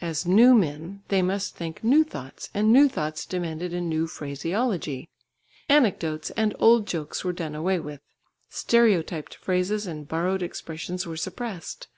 [0.00, 5.08] As new men, they must think new thoughts, and new thoughts demanded a new phraseology.
[5.68, 8.00] Anecdotes and old jokes were done away with;
[8.48, 11.88] stereotyped phrases and borrowed expressions were suppressed.